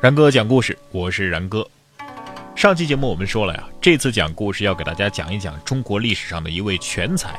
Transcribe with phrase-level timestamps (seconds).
[0.00, 1.66] 然哥讲故事，我是然哥。
[2.54, 7.30] 上期节目我们说了呀，这次讲故事要给大家讲一讲中国历史上的一位全才。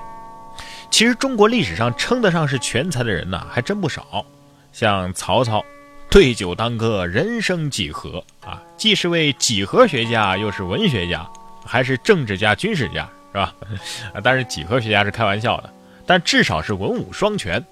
[0.91, 4.25] 其实中国历史上称得上是全才的人呢，还真不少。
[4.73, 5.63] 像曹操，
[6.11, 11.25] 对酒当歌，人生几何啊，既是位几何学家，又是文学家，
[11.65, 13.55] 还是政治家、军事家，是吧？
[14.21, 15.73] 但是几何学家是开玩笑的，
[16.05, 17.63] 但至少是文武双全。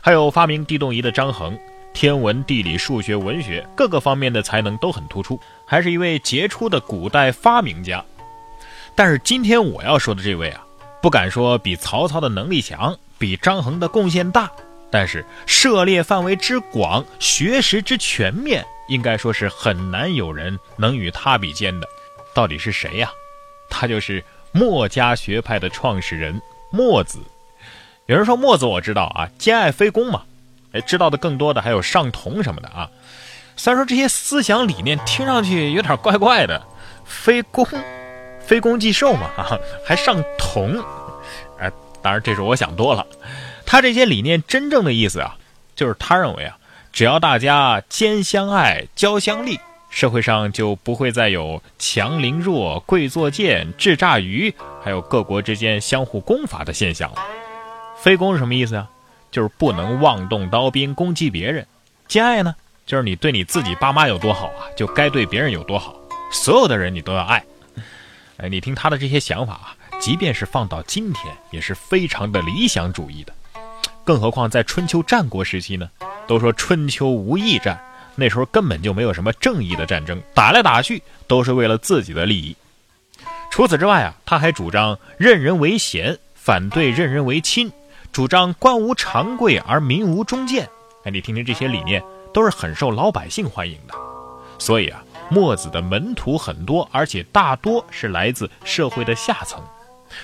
[0.00, 1.58] 还有发明地动仪的张衡。
[1.92, 8.04] 天文、地理、数学、文学各个方面的才能都很突出，还是一位杰出的古代发明家。
[8.94, 10.64] 但是今天我要说的这位啊，
[11.00, 14.50] 不敢说比曹操的能力强，比张衡的贡献大，
[14.90, 21.86] 但是涉猎范围之广，学识之全面，应该说是很难有人能与他比肩的。
[22.34, 23.10] 到底是谁呀？
[23.70, 24.22] 他就是
[24.52, 27.18] 墨家学派的创始人墨子。
[28.06, 30.24] 有人说墨子，我知道啊，兼爱非攻嘛。
[30.72, 32.88] 哎，知道的更多的还有上同什么的啊。
[33.56, 36.62] 虽然说这些思想理念听上去有点怪怪的，
[37.04, 37.66] 非攻，
[38.40, 40.82] 非攻即受嘛啊，还上同，
[41.58, 43.06] 哎，当然这是我想多了。
[43.66, 45.36] 他这些理念真正的意思啊，
[45.76, 46.56] 就是他认为啊，
[46.92, 49.60] 只要大家兼相爱、交相利，
[49.90, 57.18] 社会上就不会再有强凌弱、贵作贱、智诈愚，还有各国之间相互攻伐的现象了。
[57.98, 58.88] 非攻是什么意思啊？
[59.32, 61.66] 就是不能妄动刀兵攻击别人，
[62.06, 62.54] 兼爱呢，
[62.86, 65.96] 就是你对你自己爸妈有多好啊，就该对别人有多好，
[66.30, 67.42] 所有的人你都要爱。
[68.36, 73.32] 哎，你听他的这些想法啊，即便是放到今天，也是非常的理想主义的。
[74.04, 75.88] 更何况在春秋战国时期呢，
[76.26, 77.80] 都说春秋无义战，
[78.16, 82.54] 那时候根本就没有什么正义的战争，打来打去都是为了自己的利益。
[83.50, 87.72] 除此之外啊，他还主张任人唯贤，反对任人唯亲。
[88.12, 90.68] 主张官无常贵而民无忠谏，
[91.04, 93.94] 哎，你听听这些理念都是很受老百姓欢迎的。
[94.58, 99.58] 所以啊，墨子的门徒很多，而且大多是来自社会的下层。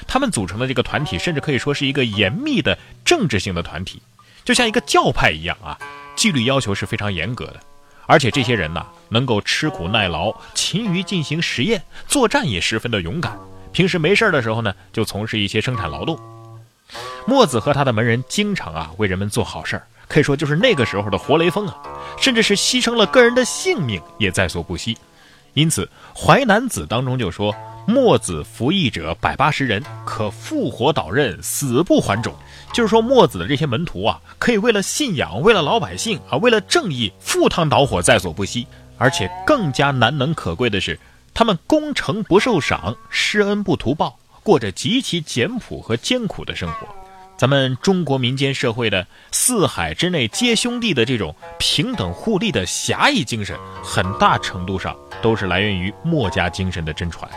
[0.07, 2.77] 他们组成的这个团体，甚至可以说是一个严密的
[3.07, 4.03] 政治性的团体，
[4.45, 5.79] 就像一个教派一样啊，
[6.15, 7.61] 纪律要求是非常严格的。
[8.07, 13.35] 而且这些人呢，能够吃苦耐劳，勤于进行实验，作战也十分的勇敢。
[13.73, 16.19] 平时没事的时候呢，就从事一些生产劳动。
[17.27, 21.77] 墨子和他的门人经常啊为人们做好事儿，可以说就是那个时候的活雷锋啊，
[22.19, 24.97] 甚至是牺牲了个人的性命也在所不惜。
[25.55, 25.85] 因此，
[26.19, 27.55] 《淮南子》当中就说
[27.89, 32.33] ：“墨子服役者百八十人，可复活导刃，死不还种。”
[32.73, 38.67] 就是说，墨子的这些门徒啊，可以为了信仰，为了老百姓啊，为了正义，赴汤蹈火在所不惜。
[38.99, 40.99] 而且更加难能可贵的是，
[41.35, 44.17] 他们攻城不受赏，施恩不图报，
[44.49, 46.89] 过着极其简朴和艰苦的生活。
[47.37, 53.55] 咱们中国民间社会的四海之内皆兄弟的这种平等互利的侠义精神，
[53.85, 57.31] 很大程度上都是来源于墨家精神的真传。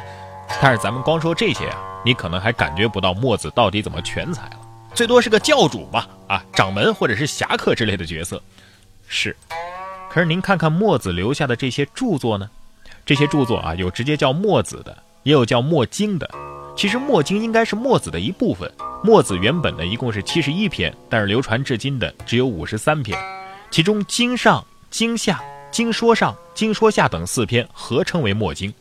[0.61, 4.59] 但是咱们光说这些啊，你可能还感觉不到墨子到底怎么全才了，
[4.95, 8.41] 最多是个教主吧，啊，掌门或者是侠客之类的角色。
[9.09, 9.35] 是，
[10.09, 12.49] 可是您看看墨子留下的这些著作呢？
[13.05, 16.31] 这些著作啊，有直接叫墨子的，也有叫墨经的。
[16.81, 18.67] 其实墨经应该是墨子的一部分。
[19.03, 23.15] 墨子原本呢一共是七十一篇，但是流传至今的只有五十三篇，
[23.69, 25.39] 其中经上、经下、
[25.69, 28.73] 经说上、经说下等四篇合称为墨经，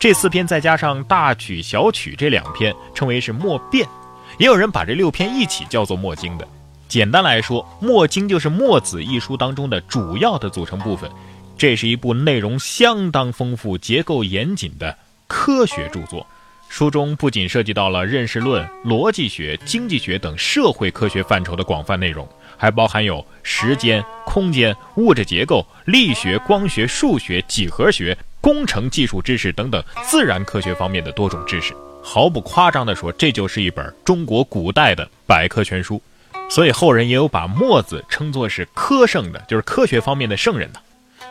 [0.00, 3.88] 这四篇再加上大曲、小曲这两篇称为是墨变，
[4.36, 6.48] 也有人把这六篇一起叫做墨经的。
[6.88, 11.08] 简单来说，墨经就是墨子一书当中的主要的组成部分，
[11.56, 14.98] 这是一部内容相当丰富、结构严谨的
[15.28, 16.26] 科学著作。
[16.74, 31.72] 书中不仅涉及到了认识论、逻辑学、经济学等社会科学范畴的广泛内容，还包含有时间、空间、物质结构、力学、光学、数学、几何学、工程技术知识等等自然科学方面的多种知识。
[32.02, 36.02] 毫不夸张地说，这就是一本中国古代的百科全书。
[36.50, 40.80] 所以后人也有把墨子称作是科圣的，就是科学方面的圣人呢。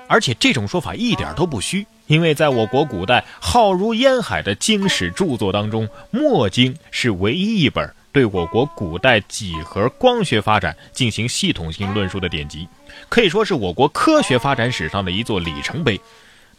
[0.07, 1.85] 而且这种说法一点都不虚。
[2.07, 12.67] 因为在我国古代浩如烟海的经史著作当中，《墨经》是唯一一本对我国古代几何光学发展进行系统性论述的典籍，
[13.07, 16.00] 可以说是我国科学发展史上的一座里程碑。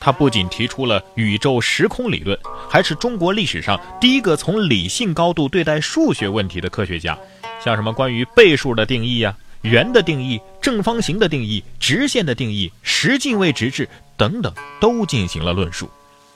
[0.01, 2.37] 它不仅提出了宇宙时空理论，
[2.69, 7.17] 还是中国历史上第一个从理性高度对待数学问题的科学家。
[7.63, 9.37] 像什么关于倍数的定义呀？
[9.65, 15.89] 圆的定义、正方形的定义、直线的定义、十进位直制等等，都进行了论述。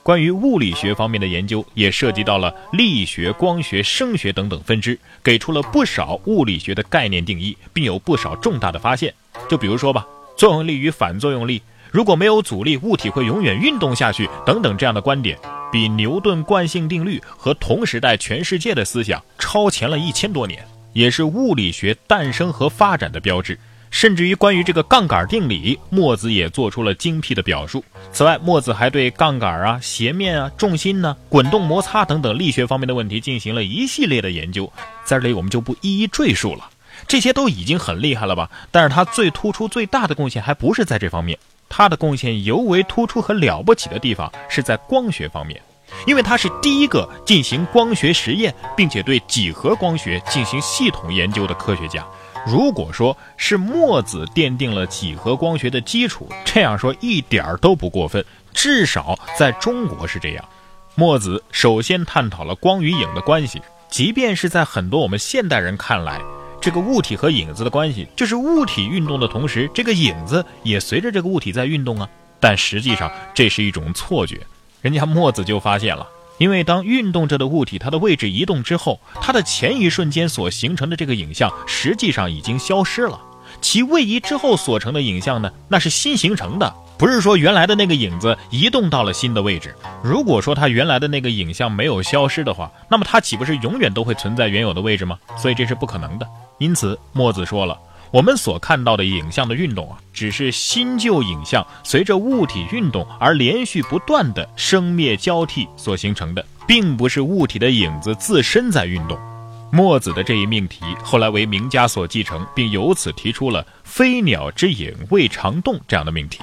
[0.03, 9.13] 关于物理学方面的研究，也涉及到了力学、光学、声学等等分支，给出了不少物理学的概念定义，并有不少重大的发现。
[9.47, 11.61] 就比如说吧，作用力与反作用力，
[11.91, 15.39] 如果没有阻力，物体会永远运动下去，等等这样的观点，
[15.71, 23.59] 比牛顿惯性定律和同时代全世界的思想超前了一千多年，也是物理学诞生和发展的标志。
[23.91, 27.83] 甚至于关于这个杠杆定理，墨子也做出了精辟的表述。
[28.13, 34.71] 此外，墨子还对杠杆啊、斜面啊、重心呢、滚动摩擦等等力学方面的问题进行了一系列的研究，
[35.05, 36.69] 在这里我们就不一一赘述了。
[37.07, 38.51] 这些都已经很厉害了吧？
[38.71, 41.39] 但是他最突出、最大的贡献还不是在这方面，
[41.71, 45.59] 他的贡献尤为突出和了不起的地方是在光学方面，
[46.07, 52.07] 因为他是第一个进行光学实验，并且对几何光学进行系统研究的科学家。
[52.47, 58.25] 如果说是墨子奠定了几何光学的基础，这样说一点儿都不过分。
[58.55, 60.45] 至少在中国是这样。
[60.95, 66.21] 墨子首先探讨了光与影的关系，即便是在很多我们现代人看来，
[66.61, 72.09] 这个物体和影子的关系就是物体运动的同时，这个影子也随着这个物体在运动啊。
[72.41, 74.41] 但实际上这是一种错觉，
[74.81, 76.07] 人家墨子就发现了。
[76.39, 83.21] 因为当运动着的物体它的位置移动之后，它的前一瞬间所形成的这个影像实际上已经消失了，
[83.61, 89.75] 其位移之后所成的影像呢，那是新形成的，不是说原来的那个影子移动到了新的位置。
[90.01, 95.19] 如果说它原来的那个影像没有消失的话，那么它岂不是永远都会存在原有的位置吗？
[95.37, 96.27] 所以这是不可能的。
[96.59, 97.77] 因此，墨子说了。
[98.11, 109.19] 我们所看到的影像的运动啊，只是新旧影像随着物体运动而连续不断的生灭交替所形成的，并不是物体的影子自身在运动。
[109.71, 116.41] 墨子的这一命题后来为名家所继承，并由此提出了“飞鸟之影未常动”这样的命题。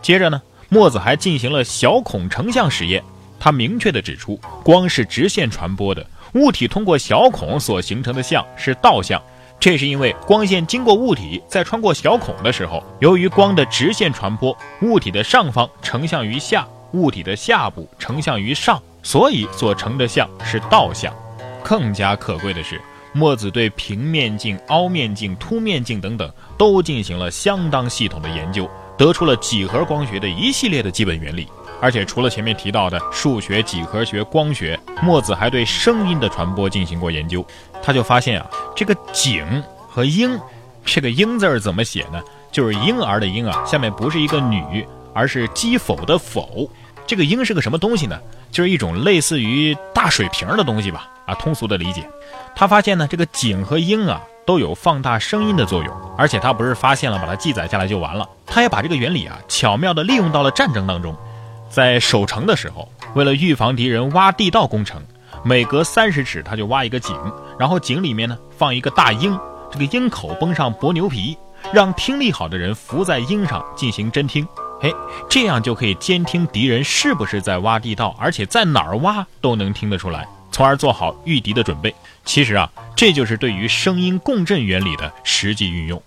[0.00, 3.02] 接着呢，墨子还进行了小孔成像实验，
[3.40, 9.20] 他明确地指出，光是直线传播的，物体通过小孔所形成的像是倒像。
[9.58, 21.12] 这是因为光线经过物体，在穿过小孔的时候，由于光的直线传播，物体的上方成像于下，物体的下部成像于上，所以所成的像是倒像。
[21.64, 22.80] 更加可贵的是，
[23.12, 31.48] 墨子对平面镜、凹面镜、凸面镜等等都进行了相当系统的研究，得出了几何光学的一系列的基本原理。
[31.78, 37.44] 而且除了前面提到的数学、几何学、光学，墨子还对声音的传播进行过研究。
[37.82, 40.38] 他就发现啊，这个景和婴，
[40.84, 42.20] 这个婴字儿怎么写呢？
[42.50, 46.68] 就是婴儿的婴啊，下面不是一个女，而是讥否的否。
[47.06, 48.18] 这个婴是个什么东西呢？
[48.50, 51.08] 就是一种类似于大水瓶的东西吧。
[51.26, 52.08] 啊，通俗的理解。
[52.54, 61.14] 他发现呢，这个景和婴啊都有放大声音的作用，而且他不是发现了把它记载下来就完了，他也把这个原理啊巧妙地利用到了战争当中。
[61.68, 65.02] 在守城的时候，为了预防敌人挖地道攻城，
[65.46, 67.16] 每隔三十尺他就挖一个井，
[67.56, 69.38] 然后井里面呢放一个大鹰，
[69.70, 71.38] 这个鹰口绷上薄牛皮，
[71.72, 74.44] 让听力好的人伏在鹰上进行侦听，
[74.80, 74.92] 嘿，
[75.30, 81.94] 这样就可以监听敌人是不是在挖地道，而且在哪儿挖都能听得出来，从而做好御敌的准备。
[82.24, 86.02] 其实啊，这就是对于声音共振原理的实际运用。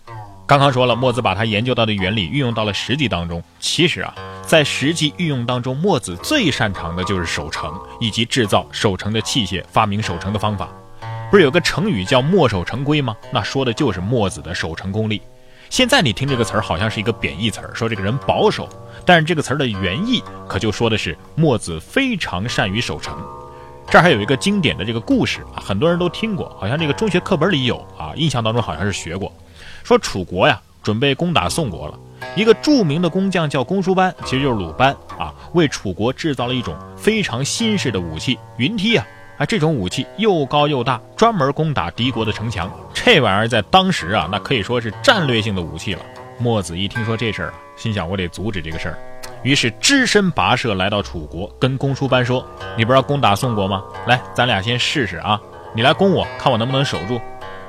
[0.46, 3.42] 刚刚说了，墨子把他研究到的原理运用到了实际当中。
[3.62, 4.14] 其实啊，
[4.50, 10.68] 在实际运用当中，墨子最擅长的就是守城以及制造守城的器械，发明守城的方法。
[11.30, 13.16] 不是有个成语叫“墨守成规”吗？
[13.32, 15.22] 那说的就是墨子的守城功力。
[15.70, 18.68] 现在你听这个词儿好像是一个贬义词儿，说这个人保守，
[19.06, 23.16] 但是这个词儿的原意可就说的是墨子非常善于守城。
[23.88, 29.32] 这儿还有一个经典的这个故事啊，很多人都听过，好像这个中学课本里有啊，印象当中好像是学过。
[29.84, 31.94] 说楚国呀，准备攻打宋国了。
[32.36, 39.06] 一个著名的工匠叫公输班，其实就是鲁班啊，为楚国制造了一种非常新式的武器——云梯啊。
[39.38, 42.72] 啊，这种武器又高又大，专门攻打敌国的城墙。
[42.92, 46.02] 这玩意儿在当时啊，那可以说是战略性的武器了。
[46.40, 48.98] 墨子一听说这事儿啊，心想我得阻止这个事儿，
[49.44, 52.44] 于是只身跋涉来到楚国，跟公输班说
[52.76, 53.84] ：“你不是要攻打宋国吗？
[54.08, 55.40] 来，咱俩先试试啊！
[55.76, 57.22] 你来攻我，看我能不能守住。”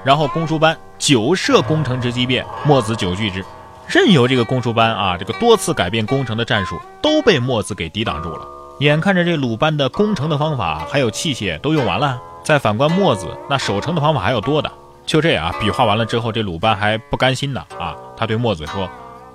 [0.05, 0.77] 然后公输班。
[0.99, 3.43] 久设攻城之机变，墨子久拒之，
[3.89, 8.47] 任由这个公输班啊，这个多次改变攻城的战术，都被墨子给抵挡住了。
[8.81, 14.71] 眼看着这鲁班的攻城的方法还有器械都用完了，再反观墨子，那守城的方法还有多的。
[15.07, 18.87] 就这样啊比划完了之后，这鲁班还不甘心呢啊，他对墨子说：“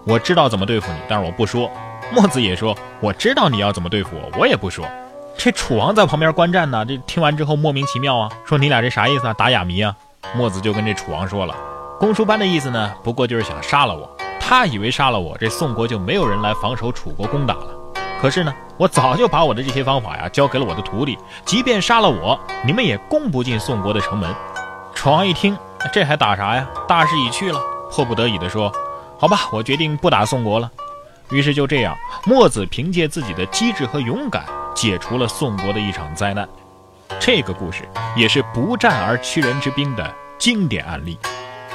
[0.06, 1.68] 我知道怎么对付你，但是我不说。”
[2.14, 4.86] 墨子也说：“我知道你要怎么对付我，我也不说。”
[5.36, 9.34] 这楚王在旁边观战呢，这听完之后莫名其妙啊，说：“你俩这啥意思啊？
[9.34, 9.96] 打哑谜啊？”
[10.34, 11.56] 墨子就跟这楚王说了，
[12.00, 14.10] 公输班的意思呢，不过就是想杀了我。
[14.40, 17.68] 他以为杀了我，这宋国就没有人来防守楚国攻打了。
[18.22, 24.34] 可是呢，我早就把我的这些方法呀交给了我的徒弟，即便杀了我，你们也攻不进宋国的城门。
[24.94, 25.58] 楚王一听，
[25.92, 26.68] 这还打啥呀？
[26.88, 27.60] 大势已去了，
[27.92, 28.72] 迫不得已的说
[29.18, 30.70] ：“好吧，我决定不打宋国了。”
[31.32, 36.48] 于是就这样，墨子凭借自己的机智和勇敢，解除了宋国的一场灾难。
[37.20, 41.18] 这个故事也是不战而屈人之兵的经典案例。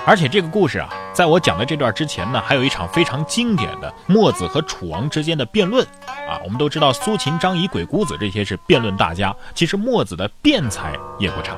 [0.06, 6.40] 而且这个故事啊，在我讲的这段之前呢，还有一场非常经典的墨子和楚王之间的辩论啊。
[6.42, 11.54] 我们都知道苏秦、张仪、鬼谷子这些是辩论大家，其实墨子的辩才也不差。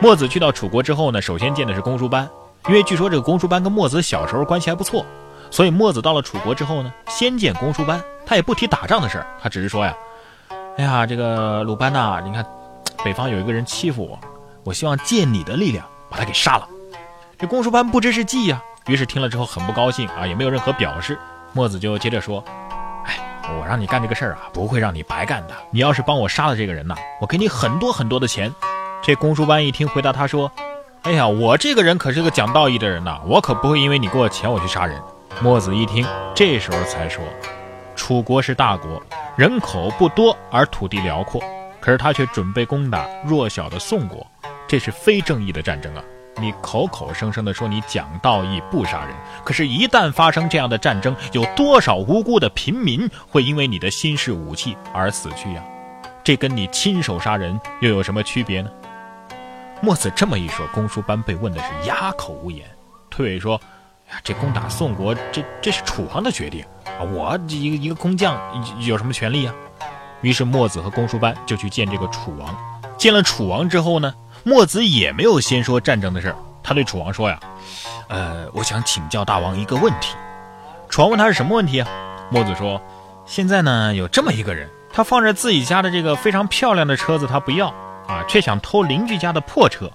[0.00, 2.28] 墨子去到楚国之后呢，首先见的是公输班，
[2.68, 5.04] 因为据说这个公输班跟墨子小时候关系还不错，
[5.50, 9.92] 所以墨子到了楚国之后呢，先见公输班，他也不提打仗的事儿，他只是说呀
[10.78, 12.46] ：“哎呀，这个鲁班呐，你看
[13.04, 14.18] 北方有一个人欺负我，
[14.64, 16.68] 我希望借你的力量把他给杀了。”
[17.38, 21.18] 这公输班不知是计呀，于是听了之后很不高兴啊，也没有任何表示。
[21.52, 22.42] 墨子就接着说
[23.06, 23.14] ：“哎，
[23.58, 25.54] 我让你干这个事儿啊，不会让你白干的。
[25.70, 28.52] 你要是帮我杀了这个人呐，我给你很多很多的钱。”
[29.02, 30.50] 这公输班一听，回答他说
[31.02, 35.00] ：“哎呀，我这个人可是个讲道义的人呐，我可不会因为你给我钱我去杀人。”
[35.40, 37.22] 墨子一听，这时候才说
[37.94, 39.00] ：“楚国是大国，
[39.36, 41.40] 人口不多而土地辽阔，
[41.88, 44.26] 可是他却准备攻打弱小的宋国，
[44.66, 46.04] 这是非正义的战争啊！”
[46.38, 55.64] 你口口声声的说你讲道义不杀人，可是，一旦发生这样的战争，有多少无辜的平民会因为你的新式武器而死去呀？
[56.22, 58.68] 这跟你亲手杀人又有什么区别呢？
[59.80, 62.68] 墨子这么一说，公输班被问的是哑口无言。
[63.08, 63.58] 推诿说
[64.12, 67.00] ：“呀，这攻打宋国，这这是楚王的决定啊！
[67.00, 68.38] 我一个一个工匠
[68.80, 69.54] 有什么权利呀？”
[70.20, 72.56] 于是墨子和公输班就去见这个楚王。
[72.96, 74.14] 见了楚王之后呢？
[74.44, 77.38] 墨子也没有先说战争的事儿，他对楚王说呀
[78.08, 80.14] ：“呃，我想请教大王一个问题。”
[80.88, 81.88] 楚王问他是什么问题啊？
[82.30, 82.80] 墨子说
[83.26, 87.68] ：“现在呢，有这么一个人，他放着自己家的这个非常漂亮的车子，他不要
[88.06, 89.90] 啊，却想偷邻居家的破车，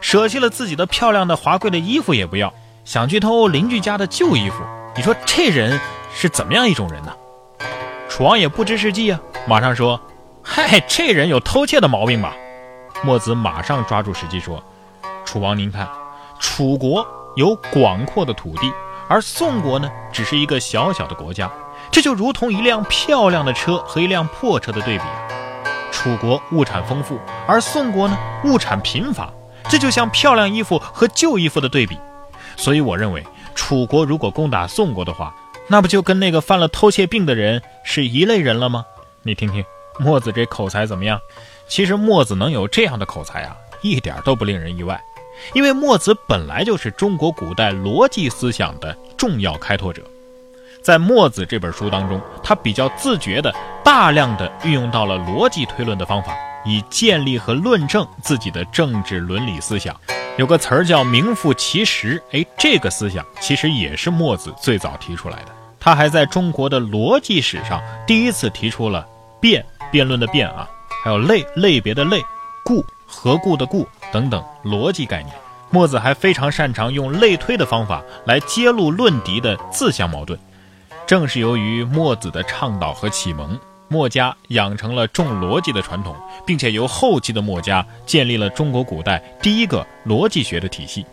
[0.00, 2.52] 舍弃了自己的漂亮的华贵的衣服也不要，
[2.84, 4.56] 想去偷邻居家的旧衣服。
[4.96, 5.80] 你说这人
[6.14, 7.12] 是怎么样一种人呢？”
[8.14, 10.00] 楚王也不知是计啊，马上说
[10.40, 12.32] ：“嗨，这人有偷窃的毛病吧？”
[13.02, 14.62] 墨子马上抓住时机说
[15.26, 15.88] ：“楚王，您看，
[16.38, 17.04] 楚国
[17.34, 18.72] 有广阔的土地，
[19.08, 21.50] 而宋国呢，只是一个小小的国家，
[21.90, 25.04] 这就如同一辆漂亮的车和一辆破车的对比。
[25.90, 27.18] 楚国物产丰富，
[27.48, 29.28] 而宋国呢，物产贫乏，
[29.68, 31.98] 这就像漂亮衣服和旧衣服的对比。
[32.56, 35.34] 所以，我认为，楚国如果攻打宋国的话，
[35.68, 38.84] 那不就跟那个犯了偷窃病的人是一类人了吗？
[39.22, 39.64] 你听听，
[39.98, 41.18] 墨子这口才怎么样？”
[41.66, 45.02] 其实墨子能有这样的口才啊，一点都不令人意外，
[45.54, 50.02] 因为墨子本来就是中国古代逻辑思想的重要开拓者。
[50.82, 53.50] 在墨子这本书当中，他比较自觉地
[53.82, 59.98] 大量地运用到了逻辑推论的方法，以建立和论证自己的政治伦理思想。
[60.36, 65.53] 有个词儿叫名副其实，哎，这个思想其实也是墨子最早提出来的。
[65.84, 69.06] 他还在中国的逻辑史上第一次提出了
[69.38, 69.62] 辩
[69.92, 70.66] 辩论的辩啊。
[71.04, 72.22] 还有类类别的类，
[72.64, 75.36] 故何故的故等等逻辑概念。
[75.68, 80.40] 墨子还非常擅长用类推的方法来揭露论敌的自相矛盾。
[81.06, 91.04] 正是由于墨子的倡导和启蒙，墨家养成了重逻辑的传统，并且由后期的墨家建立了中国古代第一个逻辑学的体系。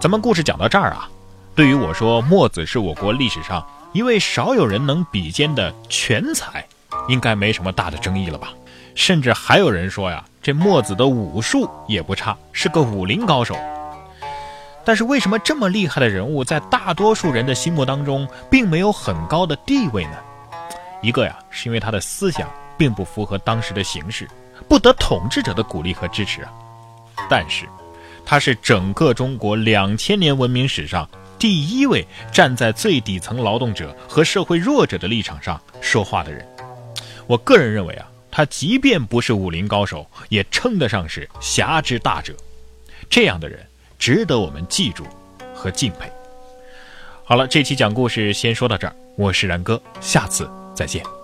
[0.00, 1.08] 咱们故事讲到这儿啊，
[1.56, 6.62] 对于我说墨子是我国历史上一位少有人能比肩的全才。
[7.08, 8.52] 应该没什么大的争议了吧？
[8.94, 13.56] 甚至还有人说呀，这墨子的武术也不差，是个武林高手。
[14.84, 20.16] 但是为什么这么厉害的人物，在大多数人的心目当中，并没有很高的地位呢？
[21.00, 24.28] 一个呀，是因为他的思想并不符合当时的形势，
[24.68, 26.52] 不得统治者的鼓励和支持啊。
[27.30, 27.66] 但是，
[28.24, 36.46] 他是整个中国两千年文明史上第一位站在最底层劳动者和社会弱者的立场上说话的人。
[37.26, 42.34] 我个人认为啊，他即便不是武林高手，也称得上是侠之大者。
[43.08, 43.64] 这样的人
[43.98, 45.04] 值得我们记住
[45.54, 46.10] 和敬佩。
[47.24, 51.15] 好了，这期讲故事先说到这儿，我是然哥，下次再见。